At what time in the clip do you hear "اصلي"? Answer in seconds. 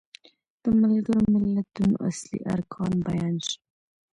2.09-2.39